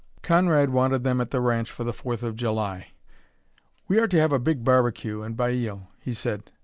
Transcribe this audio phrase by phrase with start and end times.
[0.23, 2.87] Conrad wanted them at the ranch for the Fourth of July.
[3.87, 6.49] "We are to have a big barbecue and baile," he said.